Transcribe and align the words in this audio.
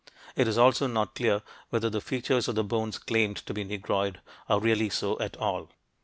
It 0.35 0.47
is 0.47 0.57
also 0.57 0.87
not 0.87 1.13
clear 1.13 1.43
whether 1.69 1.87
the 1.87 2.01
features 2.01 2.47
of 2.47 2.55
the 2.55 2.63
bones 2.63 2.97
claimed 2.97 3.37
to 3.45 3.53
be 3.53 3.63
"Negroid" 3.63 4.19
are 4.49 4.59
really 4.59 4.89
so 4.89 5.19
at 5.19 5.37
all. 5.37 5.69